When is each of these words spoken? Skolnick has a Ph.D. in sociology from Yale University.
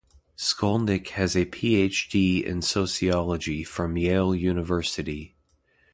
Skolnick 0.35 1.09
has 1.09 1.35
a 1.37 1.45
Ph.D. 1.45 2.43
in 2.43 2.63
sociology 2.63 3.63
from 3.63 3.97
Yale 3.97 4.33
University. 4.33 5.35